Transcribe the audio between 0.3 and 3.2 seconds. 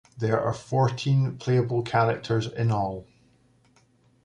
are fourteen playable characters in all.